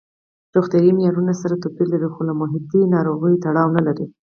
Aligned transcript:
روغتیايي 0.55 0.91
معیارونه 0.97 1.33
سره 1.41 1.55
توپیر 1.63 1.87
لري 1.93 2.09
خو 2.13 2.21
له 2.27 2.33
محیطي 2.41 2.81
ناروغیو 2.95 3.41
تړاو 3.45 3.69
نه 3.75 3.81
لري. 3.87 4.05